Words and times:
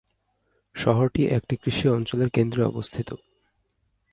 শহরটি 0.75 1.21
একটি 1.27 1.55
কৃষি 1.55 1.89
অঞ্চলের 1.89 2.29
কেন্দ্রে 2.29 2.63
অবস্থিত। 2.63 3.09